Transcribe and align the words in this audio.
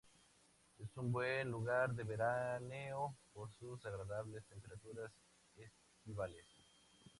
Es 0.79 0.97
un 0.97 1.11
buen 1.11 1.51
lugar 1.51 1.93
de 1.93 2.03
veraneo 2.03 3.15
por 3.35 3.51
sus 3.59 3.85
agradables 3.85 4.43
temperaturas 4.47 5.11
estivales. 5.55 6.47